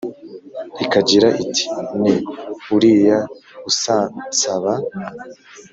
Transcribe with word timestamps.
ikagira 0.83 1.27
iti: 1.43 1.63
‘ni 2.01 2.13
uriya 2.75 3.19
usansaba’, 3.69 4.73